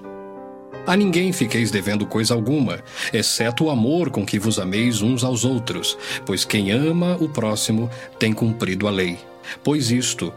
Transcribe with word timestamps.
A 0.87 0.97
ninguém 0.97 1.33
fiqueis 1.33 1.71
devendo 1.73 2.07
coisa 2.07 2.33
alguma, 2.33 2.79
exceto 3.13 3.65
o 3.65 3.71
amor 3.71 4.09
com 4.09 4.25
que 4.25 4.39
vos 4.39 4.59
ameis 4.59 5.03
uns 5.03 5.25
aos 5.25 5.45
outros, 5.45 5.99
pois 6.25 6.45
quem 6.45 6.71
ama 6.71 7.17
o 7.21 7.29
próximo 7.29 7.91
tem 8.21 8.33
cumprido 8.33 8.87
a 8.87 8.91
lei. 8.91 9.19
Pois 9.65 9.91
isto: 9.91 10.33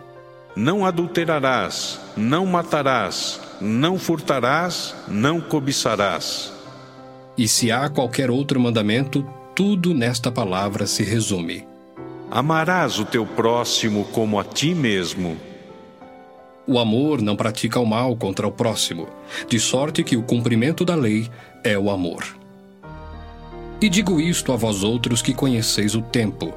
Não 0.55 0.83
adulterarás, 0.85 1.99
não 2.17 2.45
matarás, 2.45 3.39
não 3.61 3.99
furtarás, 3.99 4.95
não 5.07 5.39
cobiçarás. 5.39 6.51
E 7.37 7.47
se 7.47 7.71
há 7.71 7.87
qualquer 7.87 8.29
outro 8.31 8.59
mandamento, 8.59 9.25
tudo 9.55 9.93
nesta 9.93 10.31
palavra 10.31 10.87
se 10.87 11.03
resume: 11.03 11.67
Amarás 12.31 12.99
o 12.99 13.05
teu 13.05 13.25
próximo 13.25 14.05
como 14.05 14.39
a 14.39 14.43
ti 14.43 14.73
mesmo. 14.73 15.37
O 16.67 16.77
amor 16.77 17.21
não 17.21 17.35
pratica 17.35 17.79
o 17.79 17.85
mal 17.85 18.15
contra 18.15 18.47
o 18.47 18.51
próximo, 18.51 19.07
de 19.47 19.59
sorte 19.59 20.03
que 20.03 20.17
o 20.17 20.23
cumprimento 20.23 20.83
da 20.83 20.95
lei 20.95 21.29
é 21.63 21.77
o 21.77 21.89
amor. 21.89 22.23
E 23.81 23.87
digo 23.87 24.19
isto 24.19 24.51
a 24.51 24.55
vós 24.55 24.83
outros 24.83 25.21
que 25.21 25.33
conheceis 25.33 25.95
o 25.95 26.01
tempo. 26.01 26.53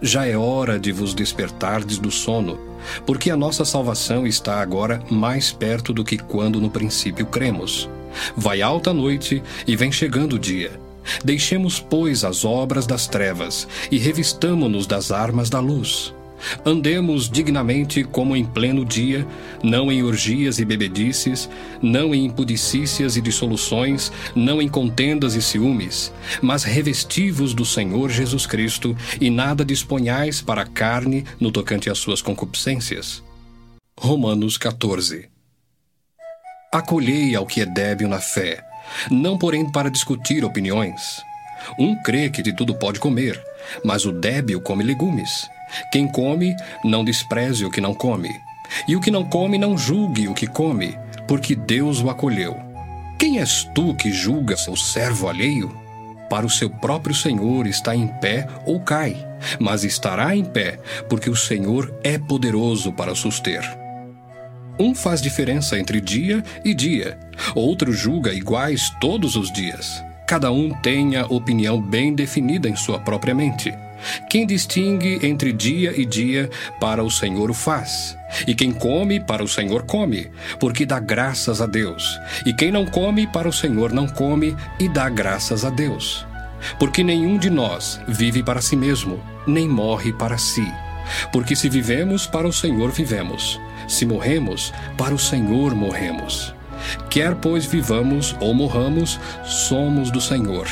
Já 0.00 0.26
é 0.26 0.36
hora 0.36 0.78
de 0.78 0.92
vos 0.92 1.14
despertardes 1.14 1.98
do 1.98 2.10
sono, 2.10 2.58
porque 3.06 3.30
a 3.30 3.36
nossa 3.36 3.64
salvação 3.64 4.26
está 4.26 4.60
agora 4.60 5.02
mais 5.10 5.52
perto 5.52 5.92
do 5.92 6.04
que 6.04 6.18
quando 6.18 6.60
no 6.60 6.70
princípio 6.70 7.26
cremos. 7.26 7.88
Vai 8.36 8.62
alta 8.62 8.90
a 8.90 8.94
noite 8.94 9.42
e 9.66 9.74
vem 9.74 9.90
chegando 9.90 10.34
o 10.36 10.38
dia. 10.38 10.78
Deixemos, 11.24 11.78
pois, 11.80 12.24
as 12.24 12.44
obras 12.44 12.86
das 12.86 13.06
trevas 13.06 13.66
e 13.90 13.98
revistamo-nos 13.98 14.86
das 14.86 15.10
armas 15.10 15.48
da 15.48 15.60
luz. 15.60 16.14
Andemos 16.64 17.28
dignamente 17.28 18.04
como 18.04 18.36
em 18.36 18.44
pleno 18.44 18.84
dia, 18.84 19.26
não 19.62 19.90
em 19.90 20.02
orgias 20.02 20.58
e 20.58 20.64
bebedices, 20.64 21.48
não 21.82 22.14
em 22.14 22.26
impudicícias 22.26 23.16
e 23.16 23.20
dissoluções, 23.20 24.12
não 24.34 24.60
em 24.60 24.68
contendas 24.68 25.34
e 25.34 25.42
ciúmes, 25.42 26.12
mas 26.42 26.64
revestivos 26.64 27.54
do 27.54 27.64
Senhor 27.64 28.10
Jesus 28.10 28.46
Cristo 28.46 28.96
e 29.20 29.30
nada 29.30 29.64
disponhais 29.64 30.40
para 30.40 30.62
a 30.62 30.66
carne 30.66 31.24
no 31.40 31.50
tocante 31.50 31.90
às 31.90 31.98
suas 31.98 32.20
concupiscências. 32.20 33.22
Romanos 33.98 34.58
14 34.58 35.28
Acolhei 36.72 37.34
ao 37.34 37.46
que 37.46 37.62
é 37.62 37.66
débil 37.66 38.08
na 38.08 38.20
fé, 38.20 38.62
não 39.10 39.38
porém 39.38 39.70
para 39.70 39.90
discutir 39.90 40.44
opiniões. 40.44 41.22
Um 41.78 42.00
crê 42.02 42.28
que 42.28 42.42
de 42.42 42.54
tudo 42.54 42.74
pode 42.74 43.00
comer, 43.00 43.42
mas 43.84 44.04
o 44.04 44.12
débil 44.12 44.60
come 44.60 44.84
legumes. 44.84 45.48
Quem 45.90 46.08
come, 46.08 46.56
não 46.84 47.04
despreze 47.04 47.64
o 47.64 47.70
que 47.70 47.80
não 47.80 47.94
come. 47.94 48.30
E 48.88 48.96
o 48.96 49.00
que 49.00 49.10
não 49.10 49.24
come, 49.24 49.58
não 49.58 49.76
julgue 49.76 50.28
o 50.28 50.34
que 50.34 50.46
come, 50.46 50.96
porque 51.26 51.54
Deus 51.54 52.02
o 52.02 52.10
acolheu. 52.10 52.56
Quem 53.18 53.38
és 53.38 53.64
tu 53.74 53.94
que 53.94 54.12
julgas 54.12 54.68
o 54.68 54.76
servo 54.76 55.28
alheio? 55.28 55.74
Para 56.28 56.44
o 56.44 56.50
seu 56.50 56.68
próprio 56.68 57.14
Senhor 57.14 57.66
está 57.66 57.94
em 57.94 58.08
pé 58.08 58.48
ou 58.66 58.80
cai, 58.80 59.16
mas 59.60 59.84
estará 59.84 60.36
em 60.36 60.44
pé, 60.44 60.78
porque 61.08 61.30
o 61.30 61.36
Senhor 61.36 61.94
é 62.02 62.18
poderoso 62.18 62.92
para 62.92 63.14
suster. 63.14 63.62
Um 64.78 64.94
faz 64.94 65.22
diferença 65.22 65.78
entre 65.78 66.00
dia 66.00 66.42
e 66.64 66.74
dia, 66.74 67.18
outro 67.54 67.92
julga 67.92 68.34
iguais 68.34 68.90
todos 69.00 69.36
os 69.36 69.50
dias. 69.50 70.04
Cada 70.26 70.50
um 70.50 70.74
tem 70.74 71.16
a 71.16 71.24
opinião 71.24 71.80
bem 71.80 72.14
definida 72.14 72.68
em 72.68 72.76
sua 72.76 72.98
própria 72.98 73.34
mente. 73.34 73.72
Quem 74.28 74.46
distingue 74.46 75.18
entre 75.26 75.52
dia 75.52 75.92
e 75.96 76.04
dia, 76.04 76.50
para 76.80 77.02
o 77.02 77.10
Senhor 77.10 77.50
o 77.50 77.54
faz. 77.54 78.16
E 78.46 78.54
quem 78.54 78.72
come, 78.72 79.20
para 79.20 79.42
o 79.42 79.48
Senhor 79.48 79.84
come, 79.84 80.30
porque 80.58 80.84
dá 80.84 80.98
graças 80.98 81.60
a 81.60 81.66
Deus. 81.66 82.18
E 82.44 82.52
quem 82.52 82.70
não 82.70 82.86
come, 82.86 83.26
para 83.26 83.48
o 83.48 83.52
Senhor 83.52 83.92
não 83.92 84.06
come, 84.06 84.56
e 84.78 84.88
dá 84.88 85.08
graças 85.08 85.64
a 85.64 85.70
Deus. 85.70 86.26
Porque 86.78 87.04
nenhum 87.04 87.38
de 87.38 87.50
nós 87.50 88.00
vive 88.08 88.42
para 88.42 88.60
si 88.60 88.76
mesmo, 88.76 89.20
nem 89.46 89.68
morre 89.68 90.12
para 90.12 90.38
si. 90.38 90.66
Porque 91.32 91.54
se 91.54 91.68
vivemos, 91.68 92.26
para 92.26 92.48
o 92.48 92.52
Senhor 92.52 92.90
vivemos. 92.90 93.60
Se 93.86 94.04
morremos, 94.04 94.72
para 94.96 95.14
o 95.14 95.18
Senhor 95.18 95.74
morremos. 95.74 96.54
Quer, 97.08 97.34
pois, 97.36 97.64
vivamos 97.64 98.36
ou 98.40 98.52
morramos, 98.52 99.18
somos 99.44 100.10
do 100.10 100.20
Senhor. 100.20 100.66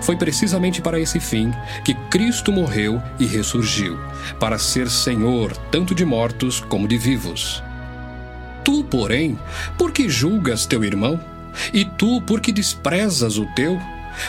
Foi 0.00 0.16
precisamente 0.16 0.80
para 0.80 1.00
esse 1.00 1.20
fim 1.20 1.52
que 1.84 1.94
Cristo 1.94 2.52
morreu 2.52 3.02
e 3.18 3.26
ressurgiu, 3.26 3.98
para 4.38 4.58
ser 4.58 4.90
Senhor 4.90 5.56
tanto 5.70 5.94
de 5.94 6.04
mortos 6.04 6.60
como 6.60 6.88
de 6.88 6.98
vivos. 6.98 7.62
Tu, 8.64 8.84
porém, 8.84 9.38
por 9.78 9.92
que 9.92 10.08
julgas 10.08 10.66
teu 10.66 10.84
irmão? 10.84 11.18
E 11.72 11.84
tu, 11.84 12.20
por 12.22 12.40
que 12.40 12.52
desprezas 12.52 13.38
o 13.38 13.46
teu? 13.54 13.80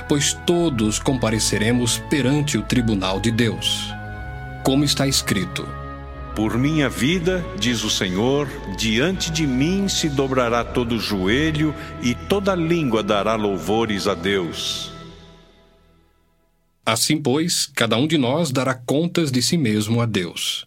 Pois 0.08 0.34
todos 0.46 1.00
compareceremos 1.00 1.98
perante 2.10 2.58
o 2.58 2.62
tribunal 2.62 3.20
de 3.20 3.32
Deus. 3.32 3.94
Como 4.64 4.84
está 4.84 5.08
escrito: 5.08 5.68
Por 6.36 6.58
minha 6.58 6.88
vida, 6.90 7.44
diz 7.58 7.84
o 7.84 7.90
Senhor, 7.90 8.48
diante 8.78 9.32
de 9.32 9.46
mim 9.48 9.88
se 9.88 10.08
dobrará 10.08 10.64
todo 10.64 11.00
joelho 11.00 11.74
e 12.02 12.14
toda 12.14 12.56
língua 12.56 13.02
dará 13.02 13.36
louvores 13.36 14.08
a 14.08 14.14
Deus. 14.14 14.99
Assim, 16.90 17.18
pois, 17.22 17.68
cada 17.76 17.96
um 17.98 18.08
de 18.08 18.18
nós 18.18 18.50
dará 18.50 18.74
contas 18.74 19.32
de 19.32 19.44
si 19.44 19.58
mesmo 19.58 20.02
a 20.02 20.08
Deus. 20.08 20.66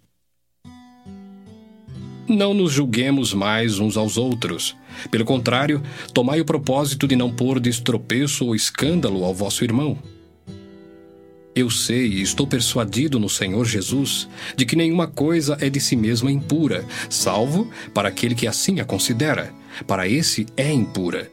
Não 2.28 2.54
nos 2.54 2.70
julguemos 2.70 3.34
mais 3.34 3.80
uns 3.80 3.96
aos 3.96 4.16
outros. 4.16 4.76
Pelo 5.10 5.24
contrário, 5.24 5.82
tomai 6.14 6.40
o 6.40 6.44
propósito 6.44 7.08
de 7.08 7.16
não 7.16 7.28
pôr 7.28 7.58
de 7.58 7.68
estropeço 7.68 8.46
ou 8.46 8.54
escândalo 8.54 9.24
ao 9.24 9.34
vosso 9.34 9.64
irmão. 9.64 9.98
Eu 11.56 11.68
sei 11.68 12.06
e 12.06 12.22
estou 12.22 12.46
persuadido 12.46 13.18
no 13.18 13.28
Senhor 13.28 13.64
Jesus 13.64 14.28
de 14.56 14.64
que 14.64 14.76
nenhuma 14.76 15.08
coisa 15.08 15.58
é 15.60 15.68
de 15.68 15.80
si 15.80 15.96
mesma 15.96 16.30
impura, 16.30 16.86
salvo 17.10 17.68
para 17.92 18.08
aquele 18.08 18.36
que 18.36 18.46
assim 18.46 18.78
a 18.78 18.84
considera. 18.84 19.52
Para 19.88 20.06
esse 20.06 20.46
é 20.56 20.72
impura. 20.72 21.28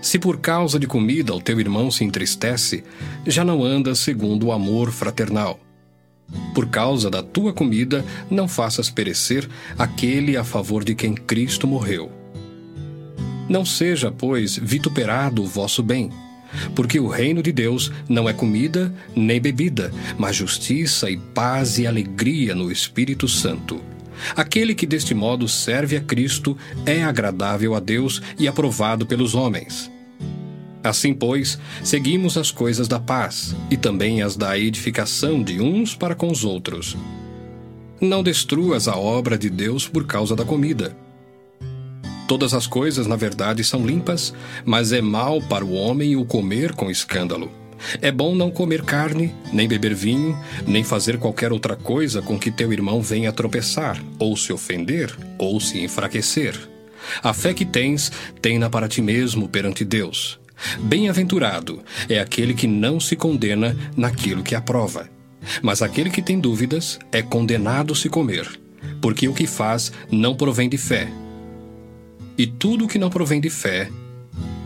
Se 0.00 0.18
por 0.18 0.38
causa 0.38 0.78
de 0.78 0.86
comida 0.86 1.34
o 1.34 1.40
teu 1.40 1.58
irmão 1.60 1.90
se 1.90 2.04
entristece, 2.04 2.84
já 3.26 3.44
não 3.44 3.64
andas 3.64 3.98
segundo 3.98 4.46
o 4.46 4.52
amor 4.52 4.90
fraternal. 4.90 5.58
Por 6.54 6.68
causa 6.68 7.10
da 7.10 7.22
tua 7.22 7.52
comida, 7.52 8.04
não 8.30 8.46
faças 8.46 8.90
perecer 8.90 9.48
aquele 9.78 10.36
a 10.36 10.44
favor 10.44 10.84
de 10.84 10.94
quem 10.94 11.14
Cristo 11.14 11.66
morreu. 11.66 12.12
Não 13.48 13.64
seja, 13.64 14.12
pois, 14.12 14.56
vituperado 14.56 15.42
o 15.42 15.46
vosso 15.46 15.82
bem 15.82 16.10
porque 16.74 16.98
o 16.98 17.08
reino 17.08 17.42
de 17.42 17.52
Deus 17.52 17.92
não 18.08 18.28
é 18.28 18.32
comida 18.32 18.92
nem 19.14 19.40
bebida, 19.40 19.92
mas 20.16 20.36
justiça 20.36 21.10
e 21.10 21.16
paz 21.16 21.78
e 21.78 21.86
alegria 21.86 22.54
no 22.54 22.70
Espírito 22.70 23.28
Santo. 23.28 23.80
Aquele 24.36 24.74
que 24.74 24.86
deste 24.86 25.14
modo 25.14 25.48
serve 25.48 25.96
a 25.96 26.00
Cristo 26.00 26.56
é 26.86 27.02
agradável 27.02 27.74
a 27.74 27.80
Deus 27.80 28.20
e 28.38 28.46
aprovado 28.48 29.06
pelos 29.06 29.34
homens. 29.34 29.90
Assim, 30.82 31.12
pois, 31.12 31.58
seguimos 31.82 32.36
as 32.36 32.50
coisas 32.50 32.86
da 32.86 33.00
paz 33.00 33.54
e 33.70 33.76
também 33.76 34.22
as 34.22 34.36
da 34.36 34.58
edificação 34.58 35.42
de 35.42 35.60
uns 35.60 35.94
para 35.94 36.14
com 36.14 36.30
os 36.30 36.44
outros. 36.44 36.96
Não 38.00 38.22
destruas 38.22 38.86
a 38.86 38.96
obra 38.96 39.36
de 39.36 39.50
Deus 39.50 39.88
por 39.88 40.06
causa 40.06 40.36
da 40.36 40.44
comida. 40.44 40.96
Todas 42.28 42.54
as 42.54 42.66
coisas, 42.66 43.06
na 43.06 43.16
verdade, 43.16 43.64
são 43.64 43.84
limpas, 43.84 44.32
mas 44.64 44.92
é 44.92 45.00
mal 45.00 45.40
para 45.42 45.64
o 45.64 45.72
homem 45.72 46.14
o 46.14 46.24
comer 46.24 46.74
com 46.74 46.90
escândalo. 46.90 47.50
É 48.00 48.10
bom 48.10 48.34
não 48.34 48.50
comer 48.50 48.82
carne, 48.82 49.34
nem 49.52 49.68
beber 49.68 49.94
vinho, 49.94 50.38
nem 50.66 50.82
fazer 50.84 51.18
qualquer 51.18 51.52
outra 51.52 51.76
coisa 51.76 52.20
com 52.20 52.38
que 52.38 52.50
teu 52.50 52.72
irmão 52.72 53.00
venha 53.00 53.32
tropeçar, 53.32 54.02
ou 54.18 54.36
se 54.36 54.52
ofender, 54.52 55.14
ou 55.38 55.60
se 55.60 55.80
enfraquecer. 55.80 56.56
A 57.22 57.32
fé 57.32 57.54
que 57.54 57.64
tens, 57.64 58.10
tem-na 58.42 58.68
para 58.68 58.88
ti 58.88 59.00
mesmo 59.00 59.48
perante 59.48 59.84
Deus. 59.84 60.38
Bem-aventurado 60.80 61.82
é 62.08 62.18
aquele 62.18 62.52
que 62.52 62.66
não 62.66 62.98
se 62.98 63.14
condena 63.14 63.76
naquilo 63.96 64.42
que 64.42 64.54
aprova. 64.54 65.08
Mas 65.62 65.82
aquele 65.82 66.10
que 66.10 66.20
tem 66.20 66.38
dúvidas 66.40 66.98
é 67.12 67.22
condenado 67.22 67.94
se 67.94 68.08
comer, 68.08 68.48
porque 69.00 69.28
o 69.28 69.34
que 69.34 69.46
faz 69.46 69.92
não 70.10 70.36
provém 70.36 70.68
de 70.68 70.76
fé 70.76 71.08
e 72.38 72.46
tudo 72.46 72.86
que 72.86 73.00
não 73.00 73.10
provém 73.10 73.40
de 73.40 73.50
fé 73.50 73.90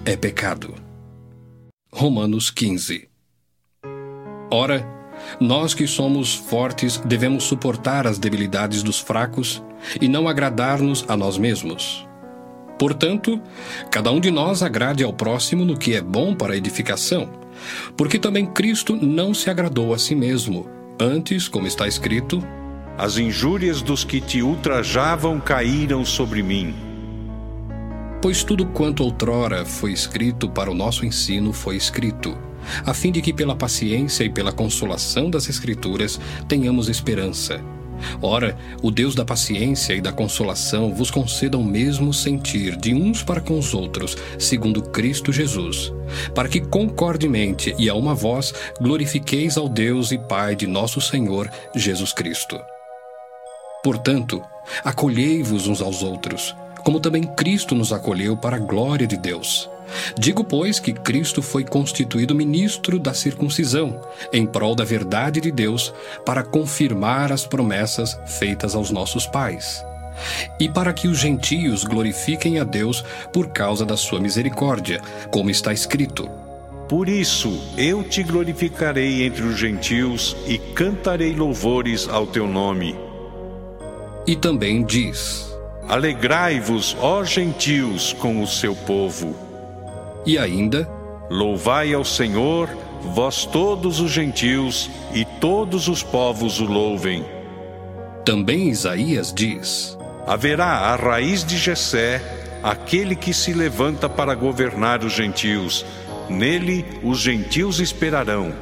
é 0.05 0.15
pecado. 0.15 0.75
Romanos 1.95 2.51
15 2.51 3.07
Ora, 4.51 4.83
nós 5.39 5.75
que 5.75 5.87
somos 5.87 6.35
fortes 6.35 6.97
devemos 6.97 7.45
suportar 7.45 8.07
as 8.07 8.19
debilidades 8.19 8.83
dos 8.83 8.99
fracos 8.99 9.63
e 10.01 10.09
não 10.09 10.27
agradar-nos 10.27 11.05
a 11.07 11.19
nós 11.19 11.37
mesmos. 11.37 12.09
Portanto, 12.79 13.39
cada 13.91 14.11
um 14.11 14.19
de 14.19 14.31
nós 14.31 14.63
agrade 14.63 15.05
ao 15.05 15.13
próximo 15.13 15.67
no 15.67 15.77
que 15.77 15.95
é 15.95 16.01
bom 16.01 16.35
para 16.35 16.55
a 16.55 16.57
edificação, 16.57 17.29
porque 17.95 18.19
também 18.19 18.47
Cristo 18.47 18.97
não 18.97 19.35
se 19.35 19.51
agradou 19.51 19.93
a 19.93 19.99
si 19.99 20.15
mesmo. 20.15 20.67
Antes, 20.99 21.47
como 21.47 21.67
está 21.67 21.87
escrito, 21.87 22.43
As 22.97 23.19
injúrias 23.19 23.83
dos 23.83 24.03
que 24.03 24.21
te 24.21 24.43
ultrajavam 24.43 25.39
caíram 25.41 26.05
sobre 26.07 26.43
mim. 26.43 26.92
Pois 28.23 28.45
tudo 28.45 28.65
quanto 28.67 29.03
outrora 29.03 29.65
foi 29.65 29.93
escrito 29.93 30.49
para 30.49 30.71
o 30.71 30.75
nosso 30.75 31.05
ensino 31.05 31.53
foi 31.53 31.75
escrito, 31.77 32.39
a 32.87 32.95
fim 32.95 33.11
de 33.11 33.21
que 33.21 33.33
pela 33.33 33.57
paciência 33.57 34.23
e 34.23 34.31
pela 34.31 34.53
consolação 34.53 35.29
das 35.29 35.49
Escrituras 35.49 36.21
tenhamos 36.47 36.89
esperança. 36.89 37.61
Ora, 38.21 38.57
o 38.81 38.93
Deus 38.93 39.17
da 39.17 39.25
paciência 39.25 39.95
e 39.95 40.01
da 40.01 40.13
consolação 40.13 40.95
vos 40.95 41.11
conceda 41.11 41.59
o 41.59 41.65
mesmo 41.65 42.15
sentir 42.15 42.77
de 42.77 42.95
uns 42.95 43.25
para 43.25 43.41
com 43.41 43.59
os 43.59 43.75
outros, 43.75 44.17
segundo 44.39 44.83
Cristo 44.83 45.33
Jesus, 45.33 45.93
para 46.33 46.49
que 46.49 46.61
concordemente 46.61 47.75
e 47.77 47.89
a 47.89 47.95
uma 47.95 48.15
voz 48.15 48.55
glorifiqueis 48.81 49.57
ao 49.57 49.69
Deus 49.69 50.13
e 50.13 50.19
Pai 50.19 50.55
de 50.55 50.69
nosso 50.69 51.01
Senhor 51.01 51.51
Jesus 51.75 52.13
Cristo. 52.13 52.57
Portanto, 53.83 54.41
acolhei-vos 54.85 55.67
uns 55.67 55.83
aos 55.83 56.05
outros, 56.05 56.55
como 56.85 57.01
também 57.01 57.23
Cristo 57.23 57.75
nos 57.75 57.93
acolheu 57.93 58.37
para 58.37 58.57
a 58.57 58.61
glória 58.61 59.07
de 59.07 59.17
Deus. 59.17 59.69
Digo, 60.19 60.45
pois, 60.45 60.79
que 60.79 60.93
Cristo 60.93 61.43
foi 61.43 61.65
constituído 61.65 62.35
ministro 62.35 62.99
da 62.99 63.13
circuncisão, 63.13 64.01
em 64.33 64.47
prol 64.47 64.75
da 64.75 64.85
verdade 64.85 65.41
de 65.41 65.51
Deus, 65.51 65.93
para 66.25 66.43
confirmar 66.43 67.33
as 67.33 67.47
promessas 67.47 68.19
feitas 68.27 68.75
aos 68.75 68.91
nossos 68.91 69.27
pais. 69.27 69.85
E 70.61 70.69
para 70.69 70.93
que 70.93 71.09
os 71.09 71.19
gentios 71.19 71.85
glorifiquem 71.85 72.59
a 72.59 72.65
Deus 72.65 73.05
por 73.33 73.49
causa 73.49 73.85
da 73.85 73.97
sua 73.97 74.21
misericórdia, 74.21 75.01
como 75.31 75.51
está 75.51 75.73
escrito: 75.73 76.29
Por 76.89 77.09
isso 77.09 77.59
eu 77.77 78.05
te 78.05 78.23
glorificarei 78.23 79.25
entre 79.25 79.43
os 79.43 79.59
gentios 79.59 80.37
e 80.47 80.59
cantarei 80.59 81.35
louvores 81.35 82.09
ao 82.09 82.27
teu 82.27 82.47
nome. 82.47 82.95
E 84.27 84.37
também 84.37 84.85
diz: 84.85 85.52
Alegrai-vos, 85.93 86.97
ó 87.03 87.23
gentios, 87.23 88.15
com 88.15 88.43
o 88.43 88.47
seu 88.47 88.75
povo. 88.75 89.37
E 90.25 90.39
ainda: 90.39 90.89
Louvai 91.29 91.93
ao 91.93 92.03
Senhor, 92.03 92.71
vós 93.03 93.45
todos 93.45 94.01
os 94.01 94.11
gentios, 94.11 94.91
e 95.13 95.23
todos 95.39 95.89
os 95.89 96.03
povos 96.03 96.61
o 96.61 96.65
louvem. 96.65 97.23
Também 98.25 98.71
Isaías 98.71 99.35
diz: 99.35 99.99
Haverá 100.27 100.65
a 100.65 100.97
raiz 100.97 101.45
de 101.45 101.59
Jessé, 101.59 102.23
aquele 102.63 103.15
que 103.15 103.35
se 103.35 103.53
levanta 103.53 104.09
para 104.09 104.35
governar 104.35 105.05
os 105.05 105.13
gentios. 105.13 105.85
Nele 106.27 106.87
os 107.03 107.19
gentios 107.19 107.81
esperarão. 107.81 108.55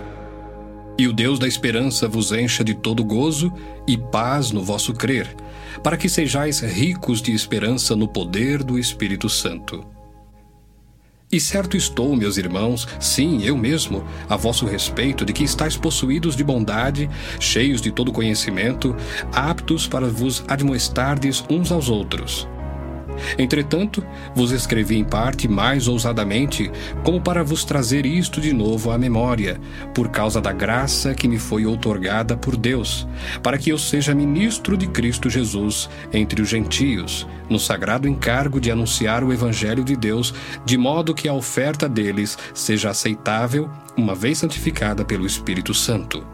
E 1.00 1.08
o 1.08 1.14
Deus 1.14 1.38
da 1.38 1.48
esperança 1.48 2.06
vos 2.06 2.30
encha 2.30 2.62
de 2.62 2.74
todo 2.74 3.02
gozo 3.02 3.50
e 3.86 3.96
paz 3.96 4.50
no 4.50 4.62
vosso 4.62 4.92
crer, 4.92 5.34
para 5.82 5.96
que 5.96 6.10
sejais 6.10 6.60
ricos 6.60 7.22
de 7.22 7.32
esperança 7.32 7.96
no 7.96 8.06
poder 8.06 8.62
do 8.62 8.78
Espírito 8.78 9.26
Santo. 9.26 9.82
E 11.32 11.40
certo 11.40 11.74
estou, 11.74 12.14
meus 12.14 12.36
irmãos, 12.36 12.86
sim, 13.00 13.42
eu 13.42 13.56
mesmo, 13.56 14.04
a 14.28 14.36
vosso 14.36 14.66
respeito, 14.66 15.24
de 15.24 15.32
que 15.32 15.42
estáis 15.42 15.74
possuídos 15.74 16.36
de 16.36 16.44
bondade, 16.44 17.08
cheios 17.40 17.80
de 17.80 17.90
todo 17.90 18.12
conhecimento, 18.12 18.94
aptos 19.32 19.86
para 19.86 20.06
vos 20.06 20.44
admoestardes 20.46 21.42
uns 21.48 21.72
aos 21.72 21.88
outros. 21.88 22.46
Entretanto, 23.38 24.04
vos 24.34 24.50
escrevi 24.50 24.96
em 24.96 25.04
parte 25.04 25.48
mais 25.48 25.88
ousadamente, 25.88 26.70
como 27.02 27.20
para 27.20 27.42
vos 27.42 27.64
trazer 27.64 28.06
isto 28.06 28.40
de 28.40 28.52
novo 28.52 28.90
à 28.90 28.98
memória, 28.98 29.60
por 29.94 30.08
causa 30.08 30.40
da 30.40 30.52
graça 30.52 31.14
que 31.14 31.28
me 31.28 31.38
foi 31.38 31.66
outorgada 31.66 32.36
por 32.36 32.56
Deus, 32.56 33.06
para 33.42 33.58
que 33.58 33.70
eu 33.70 33.78
seja 33.78 34.14
ministro 34.14 34.76
de 34.76 34.86
Cristo 34.86 35.28
Jesus 35.28 35.88
entre 36.12 36.42
os 36.42 36.48
gentios, 36.48 37.26
no 37.48 37.58
sagrado 37.58 38.08
encargo 38.08 38.60
de 38.60 38.70
anunciar 38.70 39.24
o 39.24 39.32
Evangelho 39.32 39.84
de 39.84 39.96
Deus, 39.96 40.34
de 40.64 40.76
modo 40.76 41.14
que 41.14 41.28
a 41.28 41.32
oferta 41.32 41.88
deles 41.88 42.38
seja 42.54 42.90
aceitável, 42.90 43.68
uma 43.96 44.14
vez 44.14 44.38
santificada 44.38 45.04
pelo 45.04 45.26
Espírito 45.26 45.74
Santo. 45.74 46.24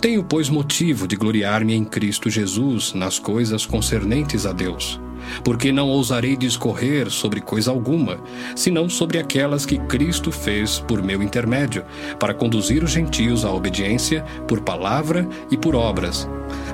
Tenho, 0.00 0.22
pois, 0.22 0.48
motivo 0.48 1.06
de 1.08 1.16
gloriar-me 1.16 1.74
em 1.74 1.84
Cristo 1.84 2.30
Jesus 2.30 2.92
nas 2.94 3.18
coisas 3.18 3.66
concernentes 3.66 4.46
a 4.46 4.52
Deus 4.52 5.00
porque 5.42 5.72
não 5.72 5.88
ousarei 5.88 6.36
discorrer 6.36 7.10
sobre 7.10 7.40
coisa 7.40 7.70
alguma, 7.70 8.18
senão 8.54 8.88
sobre 8.88 9.18
aquelas 9.18 9.66
que 9.66 9.78
Cristo 9.78 10.30
fez 10.30 10.78
por 10.78 11.02
meu 11.02 11.22
intermédio, 11.22 11.84
para 12.18 12.34
conduzir 12.34 12.82
os 12.82 12.90
gentios 12.90 13.44
à 13.44 13.52
obediência 13.52 14.24
por 14.46 14.60
palavra 14.60 15.26
e 15.50 15.56
por 15.56 15.74
obras, 15.74 16.28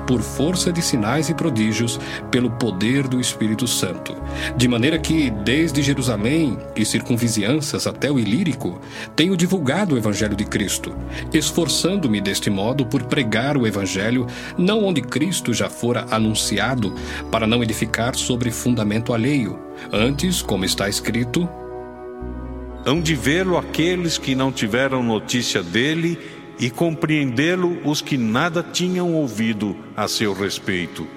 por 0.07 0.21
força 0.21 0.71
de 0.71 0.81
sinais 0.81 1.29
e 1.29 1.33
prodígios, 1.33 1.99
pelo 2.29 2.51
poder 2.51 3.07
do 3.07 3.19
Espírito 3.19 3.67
Santo. 3.67 4.15
De 4.55 4.67
maneira 4.67 4.99
que, 4.99 5.29
desde 5.29 5.81
Jerusalém 5.81 6.57
e 6.75 6.85
circunvizinhanças 6.85 7.87
até 7.87 8.11
o 8.11 8.19
Ilírico, 8.19 8.79
tenho 9.15 9.37
divulgado 9.37 9.95
o 9.95 9.97
Evangelho 9.97 10.35
de 10.35 10.45
Cristo, 10.45 10.93
esforçando-me 11.33 12.19
deste 12.19 12.49
modo 12.49 12.85
por 12.85 13.03
pregar 13.03 13.57
o 13.57 13.67
Evangelho, 13.67 14.27
não 14.57 14.83
onde 14.83 15.01
Cristo 15.01 15.53
já 15.53 15.69
fora 15.69 16.05
anunciado, 16.11 16.93
para 17.31 17.47
não 17.47 17.63
edificar 17.63 18.15
sobre 18.15 18.51
fundamento 18.51 19.13
alheio. 19.13 19.59
Antes, 19.91 20.41
como 20.41 20.65
está 20.65 20.87
escrito, 20.89 21.49
Hão 22.83 22.99
de 22.99 23.13
vê-lo 23.13 23.57
aqueles 23.57 24.17
que 24.17 24.33
não 24.33 24.51
tiveram 24.51 25.03
notícia 25.03 25.61
dele 25.61 26.17
e 26.59 26.69
compreendê-lo 26.69 27.79
os 27.83 28.01
que 28.01 28.17
nada 28.17 28.63
tinham 28.63 29.13
ouvido 29.13 29.75
a 29.95 30.07
seu 30.07 30.33
respeito. 30.33 31.07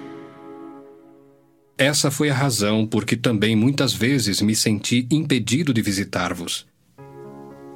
Essa 1.77 2.09
foi 2.09 2.29
a 2.29 2.33
razão 2.33 2.87
por 2.87 3.05
que 3.05 3.17
também 3.17 3.55
muitas 3.55 3.93
vezes 3.93 4.41
me 4.41 4.55
senti 4.55 5.07
impedido 5.11 5.73
de 5.73 5.81
visitar-vos. 5.81 6.65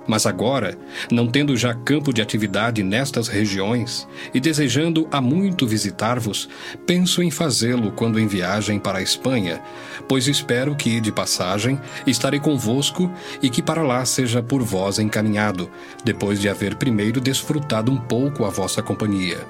Mas 0.09 0.25
agora, 0.25 0.75
não 1.11 1.27
tendo 1.27 1.55
já 1.55 1.71
campo 1.71 2.11
de 2.11 2.19
atividade 2.19 2.81
nestas 2.81 3.27
regiões 3.27 4.07
e 4.33 4.39
desejando 4.39 5.07
há 5.11 5.21
muito 5.21 5.67
visitar-vos, 5.67 6.49
penso 6.83 7.21
em 7.21 7.29
fazê-lo 7.29 7.91
quando 7.91 8.19
em 8.19 8.25
viagem 8.25 8.79
para 8.79 8.97
a 8.97 9.01
Espanha, 9.03 9.61
pois 10.07 10.27
espero 10.27 10.75
que, 10.75 10.99
de 10.99 11.11
passagem, 11.11 11.79
estarei 12.07 12.39
convosco 12.39 13.11
e 13.39 13.51
que 13.51 13.61
para 13.61 13.83
lá 13.83 14.03
seja 14.03 14.41
por 14.41 14.63
vós 14.63 14.97
encaminhado, 14.97 15.69
depois 16.03 16.41
de 16.41 16.49
haver 16.49 16.73
primeiro 16.77 17.21
desfrutado 17.21 17.91
um 17.91 17.97
pouco 17.97 18.45
a 18.45 18.49
vossa 18.49 18.81
companhia. 18.81 19.45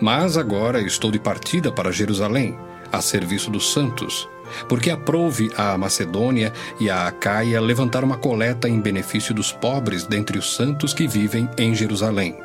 Mas 0.00 0.36
agora 0.36 0.82
estou 0.82 1.12
de 1.12 1.20
partida 1.20 1.70
para 1.70 1.92
Jerusalém, 1.92 2.58
a 2.90 3.00
serviço 3.00 3.48
dos 3.48 3.72
santos 3.72 4.28
porque 4.68 4.90
aprouve 4.90 5.50
à 5.56 5.76
Macedônia 5.76 6.52
e 6.78 6.90
à 6.90 7.06
Acaia 7.06 7.60
levantar 7.60 8.04
uma 8.04 8.16
coleta 8.16 8.68
em 8.68 8.80
benefício 8.80 9.34
dos 9.34 9.52
pobres 9.52 10.04
dentre 10.04 10.38
os 10.38 10.54
santos 10.54 10.92
que 10.92 11.06
vivem 11.06 11.48
em 11.58 11.74
Jerusalém. 11.74 12.36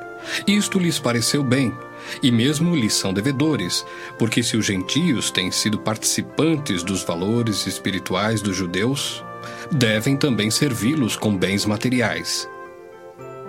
Isto 0.46 0.80
lhes 0.80 1.00
pareceu 1.00 1.44
bem, 1.44 1.74
e 2.22 2.32
mesmo 2.32 2.76
lhes 2.76 2.94
são 2.94 3.14
devedores, 3.14 3.86
porque 4.18 4.44
se 4.44 4.58
os 4.58 4.66
gentios 4.66 5.32
têm 5.32 5.52
sido 5.52 5.80
participantes 5.80 6.84
dos 6.84 7.04
valores 7.04 7.66
espirituais 7.66 8.42
dos 8.42 8.56
judeus, 8.56 9.24
devem 9.72 10.18
também 10.18 10.52
servi-los 10.52 11.16
com 11.16 11.36
bens 11.36 11.66
materiais. 11.66 12.50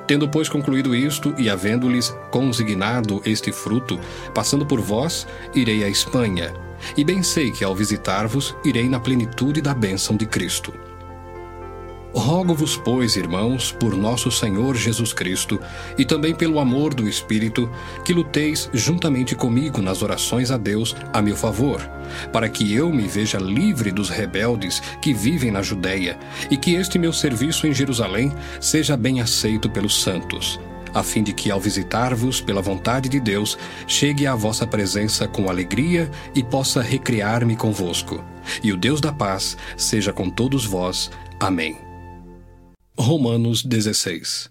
Tendo, 0.07 0.29
pois, 0.29 0.49
concluído 0.49 0.95
isto 0.95 1.35
e 1.39 1.49
havendo-lhes 1.49 2.17
consignado 2.31 3.23
este 3.25 3.53
fruto, 3.53 3.99
passando 4.35 4.67
por 4.67 4.81
vós, 4.81 5.27
irei 5.55 5.85
à 5.85 5.89
Espanha 5.89 6.53
e 6.97 7.05
bem 7.05 7.23
sei 7.23 7.51
que 7.51 7.65
ao 7.65 7.75
visitar-vos 7.75 8.55
irei 8.65 8.89
na 8.89 9.01
plenitude 9.01 9.61
da 9.61 9.75
bênção 9.75 10.17
de 10.17 10.27
Cristo. 10.27 10.73
Rogo-vos, 12.13 12.77
pois, 12.77 13.15
irmãos, 13.15 13.71
por 13.71 13.97
nosso 13.97 14.33
Senhor 14.33 14.75
Jesus 14.75 15.13
Cristo 15.13 15.61
e 15.97 16.05
também 16.05 16.35
pelo 16.35 16.59
amor 16.59 16.93
do 16.93 17.09
Espírito, 17.09 17.71
que 18.05 18.13
luteis 18.13 18.69
juntamente 18.73 19.37
comigo 19.37 19.81
nas 19.81 20.03
orações 20.03 20.51
a 20.51 20.57
Deus 20.57 20.97
a 21.13 21.23
meu 21.23 21.37
favor, 21.37 21.81
para 22.33 22.49
que 22.49 22.75
eu 22.75 22.93
me 22.93 23.07
veja 23.07 23.39
livre 23.39 23.93
dos 23.93 24.09
rebeldes 24.09 24.83
que 25.01 25.15
vivem 25.15 25.53
na 25.53 25.63
Judéia 25.63 26.19
e 26.51 26.57
que 26.57 26.75
este 26.75 26.99
meu 26.99 27.13
serviço 27.13 27.67
em 27.67 27.73
Jerusalém 27.73 28.33
seja 28.61 28.97
bem 28.97 29.21
aceito 29.21 29.71
pelos 29.71 30.03
santos 30.03 30.59
a 30.95 31.03
fim 31.03 31.23
de 31.23 31.33
que, 31.33 31.51
ao 31.51 31.61
visitar-vos 31.61 32.41
pela 32.41 32.63
vontade 32.63 33.09
de 33.09 33.21
Deus, 33.21 33.59
chegue 33.87 34.27
à 34.27 34.35
vossa 34.35 34.67
presença 34.67 35.27
com 35.29 35.49
alegria 35.49 36.11
e 36.35 36.43
possa 36.43 36.83
recriar-me 36.83 37.57
convosco. 37.57 38.25
E 38.63 38.73
o 38.73 38.77
Deus 38.77 39.01
da 39.01 39.13
paz 39.13 39.57
seja 39.77 40.13
com 40.13 40.29
todos 40.29 40.65
vós. 40.65 41.11
Amém. 41.39 41.77
Romanos 42.99 43.63
16 43.63 44.51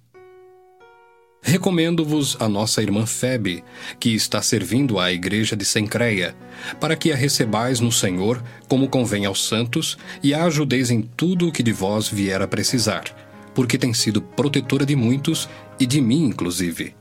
Recomendo-vos 1.42 2.36
a 2.40 2.50
nossa 2.50 2.82
irmã 2.82 3.06
Febe, 3.06 3.64
que 4.00 4.14
está 4.14 4.42
servindo 4.42 5.00
à 5.00 5.12
igreja 5.12 5.56
de 5.56 5.64
Sencreia, 5.64 6.36
para 6.80 6.96
que 6.98 7.12
a 7.12 7.16
recebais 7.16 7.80
no 7.80 7.92
Senhor, 7.92 8.44
como 8.68 8.90
convém 8.90 9.26
aos 9.26 9.48
santos, 9.48 9.98
e 10.22 10.34
a 10.34 10.44
ajudeis 10.44 10.92
em 10.92 11.02
tudo 11.02 11.48
o 11.48 11.52
que 11.52 11.64
de 11.64 11.72
vós 11.72 12.10
vier 12.10 12.42
a 12.42 12.48
precisar 12.48 13.29
porque 13.60 13.78
tem 13.78 13.94
sido 13.94 14.22
protetora 14.22 14.86
de 14.86 14.96
muitos 14.96 15.50
e 15.78 15.86
de 15.86 16.00
mim, 16.00 16.28
inclusive. 16.28 16.96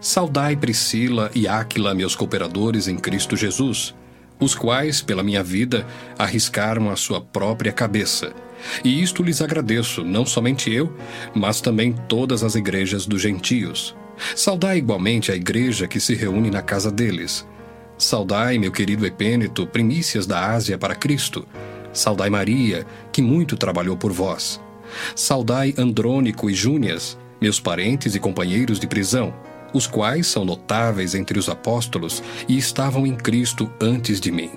Saudai 0.00 0.56
Priscila 0.56 1.30
e 1.34 1.46
Áquila, 1.46 1.94
meus 1.94 2.16
cooperadores 2.16 2.88
em 2.88 2.96
Cristo 2.96 3.36
Jesus, 3.36 3.94
os 4.40 4.54
quais, 4.54 5.02
pela 5.02 5.22
minha 5.22 5.42
vida, 5.42 5.86
arriscaram 6.18 6.88
a 6.88 6.96
sua 6.96 7.20
própria 7.20 7.72
cabeça. 7.72 8.32
E 8.82 9.02
isto 9.02 9.22
lhes 9.22 9.42
agradeço, 9.42 10.02
não 10.02 10.24
somente 10.24 10.72
eu, 10.72 10.96
mas 11.34 11.60
também 11.60 11.92
todas 12.08 12.42
as 12.42 12.54
igrejas 12.54 13.04
dos 13.04 13.20
gentios. 13.20 13.94
Saudai 14.34 14.78
igualmente 14.78 15.30
a 15.30 15.36
igreja 15.36 15.86
que 15.86 16.00
se 16.00 16.14
reúne 16.14 16.50
na 16.50 16.62
casa 16.62 16.90
deles. 16.90 17.46
Saudai, 17.98 18.56
meu 18.56 18.72
querido 18.72 19.04
Epêneto, 19.04 19.66
primícias 19.66 20.26
da 20.26 20.52
Ásia 20.52 20.78
para 20.78 20.94
Cristo. 20.94 21.46
Saudai 21.92 22.30
Maria, 22.30 22.86
que 23.12 23.20
muito 23.20 23.58
trabalhou 23.58 23.94
por 23.94 24.10
vós. 24.10 24.58
Saudai 25.14 25.74
Andrônico 25.76 26.48
e 26.50 26.54
Júnias, 26.54 27.18
meus 27.40 27.60
parentes 27.60 28.14
e 28.14 28.20
companheiros 28.20 28.78
de 28.78 28.86
prisão, 28.86 29.34
os 29.72 29.86
quais 29.86 30.26
são 30.26 30.44
notáveis 30.44 31.14
entre 31.14 31.38
os 31.38 31.48
apóstolos 31.48 32.22
e 32.48 32.56
estavam 32.56 33.06
em 33.06 33.14
Cristo 33.14 33.70
antes 33.80 34.20
de 34.20 34.30
mim. 34.30 34.50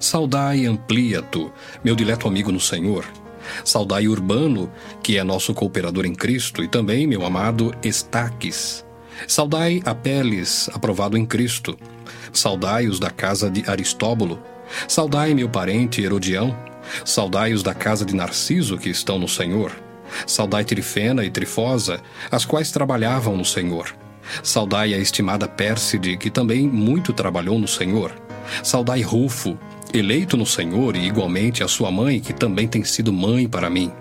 Saudai 0.00 0.66
Ampliato, 0.66 1.52
meu 1.82 1.94
dileto 1.94 2.26
amigo 2.26 2.50
no 2.50 2.60
Senhor. 2.60 3.04
Saudai 3.64 4.08
Urbano, 4.08 4.70
que 5.02 5.18
é 5.18 5.24
nosso 5.24 5.52
cooperador 5.52 6.06
em 6.06 6.14
Cristo, 6.14 6.62
e 6.62 6.68
também 6.68 7.06
meu 7.06 7.24
amado 7.24 7.74
Estaques. 7.82 8.84
Saudai 9.28 9.82
Apeles, 9.84 10.68
aprovado 10.72 11.16
em 11.16 11.24
Cristo. 11.24 11.76
Saudai 12.32 12.88
os 12.88 12.98
da 12.98 13.10
casa 13.10 13.50
de 13.50 13.68
Aristóbulo. 13.68 14.42
Saudai 14.88 15.34
meu 15.34 15.48
parente 15.48 16.02
Herodião, 16.02 16.56
Saudai 17.04 17.52
os 17.52 17.62
da 17.62 17.74
casa 17.74 18.04
de 18.04 18.14
Narciso 18.14 18.78
que 18.78 18.88
estão 18.88 19.18
no 19.18 19.28
Senhor. 19.28 19.72
Saudai 20.26 20.64
Trifena 20.64 21.24
e 21.24 21.30
Trifosa, 21.30 22.00
as 22.30 22.44
quais 22.44 22.70
trabalhavam 22.70 23.36
no 23.36 23.44
Senhor. 23.44 23.94
Saudai 24.42 24.94
a 24.94 24.98
estimada 24.98 25.46
Pérside, 25.46 26.16
que 26.16 26.30
também 26.30 26.68
muito 26.68 27.12
trabalhou 27.12 27.58
no 27.58 27.68
Senhor. 27.68 28.12
Saudai 28.62 29.00
Rufo, 29.02 29.58
eleito 29.92 30.36
no 30.36 30.46
Senhor, 30.46 30.96
e 30.96 31.06
igualmente 31.06 31.62
a 31.62 31.68
sua 31.68 31.90
mãe, 31.90 32.20
que 32.20 32.32
também 32.32 32.68
tem 32.68 32.84
sido 32.84 33.12
mãe 33.12 33.48
para 33.48 33.70
mim. 33.70 33.92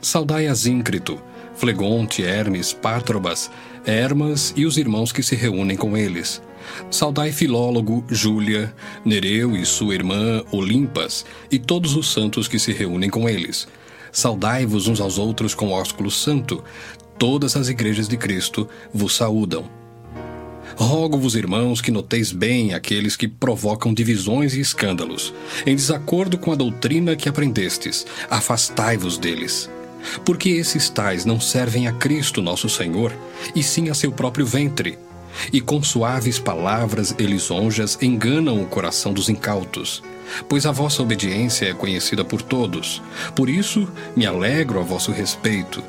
Saudai 0.00 0.46
Asíncrito, 0.46 1.20
Flegonte, 1.54 2.22
Hermes, 2.22 2.72
Pátrobas, 2.72 3.50
Hermas 3.86 4.52
e 4.56 4.66
os 4.66 4.76
irmãos 4.76 5.12
que 5.12 5.22
se 5.22 5.34
reúnem 5.36 5.76
com 5.76 5.96
eles. 5.96 6.42
Saudai 6.90 7.32
Filólogo, 7.32 8.04
Júlia, 8.08 8.74
Nereu 9.04 9.56
e 9.56 9.64
sua 9.64 9.94
irmã 9.94 10.42
Olimpas, 10.50 11.24
e 11.50 11.58
todos 11.58 11.94
os 11.96 12.12
santos 12.12 12.48
que 12.48 12.58
se 12.58 12.72
reúnem 12.72 13.10
com 13.10 13.28
eles. 13.28 13.66
Saudai-vos 14.12 14.88
uns 14.88 15.00
aos 15.00 15.18
outros 15.18 15.54
com 15.54 15.70
ósculo 15.70 16.10
santo. 16.10 16.62
Todas 17.18 17.56
as 17.56 17.68
igrejas 17.68 18.08
de 18.08 18.16
Cristo 18.16 18.68
vos 18.92 19.14
saúdam. 19.14 19.64
Rogo-vos, 20.76 21.34
irmãos, 21.34 21.80
que 21.80 21.90
noteis 21.90 22.32
bem 22.32 22.74
aqueles 22.74 23.16
que 23.16 23.28
provocam 23.28 23.92
divisões 23.92 24.54
e 24.54 24.60
escândalos, 24.60 25.34
em 25.66 25.76
desacordo 25.76 26.38
com 26.38 26.52
a 26.52 26.54
doutrina 26.54 27.16
que 27.16 27.28
aprendestes. 27.28 28.06
Afastai-vos 28.30 29.18
deles. 29.18 29.68
Porque 30.24 30.48
esses 30.48 30.88
tais 30.88 31.26
não 31.26 31.38
servem 31.38 31.86
a 31.86 31.92
Cristo 31.92 32.40
nosso 32.40 32.68
Senhor, 32.68 33.12
e 33.54 33.62
sim 33.62 33.90
a 33.90 33.94
seu 33.94 34.10
próprio 34.10 34.46
ventre 34.46 34.98
e 35.52 35.60
com 35.60 35.82
suaves 35.82 36.38
palavras 36.38 37.14
e 37.18 37.22
lisonjas 37.24 37.98
enganam 38.00 38.62
o 38.62 38.66
coração 38.66 39.12
dos 39.12 39.28
incautos. 39.28 40.02
Pois 40.48 40.66
a 40.66 40.72
vossa 40.72 41.02
obediência 41.02 41.66
é 41.66 41.74
conhecida 41.74 42.24
por 42.24 42.42
todos. 42.42 43.02
Por 43.34 43.48
isso 43.48 43.88
me 44.16 44.26
alegro 44.26 44.80
a 44.80 44.82
vosso 44.82 45.12
respeito. 45.12 45.82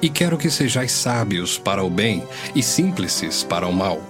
E 0.00 0.08
quero 0.08 0.38
que 0.38 0.50
sejais 0.50 0.92
sábios 0.92 1.58
para 1.58 1.82
o 1.82 1.90
bem 1.90 2.22
e 2.54 2.62
simples 2.62 3.44
para 3.48 3.66
o 3.66 3.72
mal. 3.72 4.00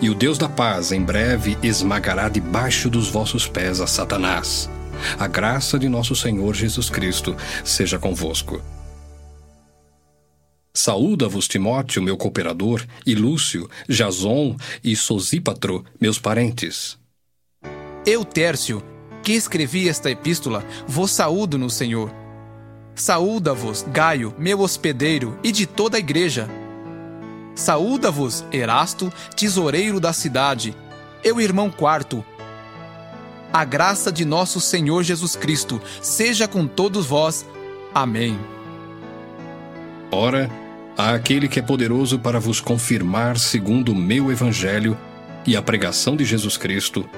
E 0.00 0.10
o 0.10 0.14
Deus 0.14 0.38
da 0.38 0.48
paz 0.48 0.92
em 0.92 1.02
breve 1.02 1.56
esmagará 1.62 2.28
debaixo 2.28 2.88
dos 2.90 3.08
vossos 3.08 3.46
pés 3.46 3.80
a 3.80 3.86
Satanás. 3.86 4.70
A 5.18 5.26
graça 5.26 5.78
de 5.78 5.88
nosso 5.88 6.14
Senhor 6.14 6.54
Jesus 6.54 6.88
Cristo 6.88 7.34
seja 7.64 7.98
convosco. 7.98 8.62
Saúda-vos 10.74 11.46
Timóteo, 11.46 12.02
meu 12.02 12.16
cooperador, 12.16 12.84
e 13.06 13.14
Lúcio, 13.14 13.68
Jason 13.88 14.56
e 14.82 14.96
Sosípatro, 14.96 15.84
meus 16.00 16.18
parentes. 16.18 16.98
Eu, 18.06 18.24
Tércio, 18.24 18.82
que 19.22 19.32
escrevi 19.32 19.88
esta 19.88 20.10
epístola, 20.10 20.64
vos 20.86 21.10
saúdo 21.10 21.58
no 21.58 21.68
Senhor. 21.68 22.10
Saúda-vos, 22.94 23.84
Gaio, 23.92 24.34
meu 24.38 24.60
hospedeiro, 24.60 25.38
e 25.44 25.52
de 25.52 25.66
toda 25.66 25.98
a 25.98 26.00
igreja. 26.00 26.48
Saúda-vos, 27.54 28.44
Erasto, 28.50 29.12
tesoureiro 29.36 30.00
da 30.00 30.12
cidade, 30.12 30.74
eu, 31.22 31.40
irmão 31.40 31.70
quarto. 31.70 32.24
A 33.52 33.64
graça 33.64 34.10
de 34.10 34.24
nosso 34.24 34.60
Senhor 34.60 35.02
Jesus 35.02 35.36
Cristo 35.36 35.80
seja 36.00 36.48
com 36.48 36.66
todos 36.66 37.06
vós. 37.06 37.46
Amém. 37.94 38.38
Ora, 40.10 40.50
a 40.96 41.14
aquele 41.14 41.48
que 41.48 41.58
é 41.58 41.62
poderoso 41.62 42.18
para 42.18 42.38
vos 42.38 42.60
confirmar 42.60 43.38
segundo 43.38 43.92
o 43.92 43.94
meu 43.94 44.30
evangelho 44.30 44.96
e 45.46 45.56
a 45.56 45.62
pregação 45.62 46.16
de 46.16 46.24
Jesus 46.24 46.56
Cristo, 46.56 47.08